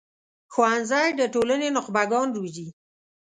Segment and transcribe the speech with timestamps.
[0.53, 2.67] ښوونځی د ټولنې نخبه ګان روزي